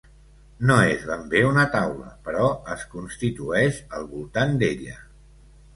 [0.69, 4.99] No és ben bé una taula però es constitueix al voltant d'ella.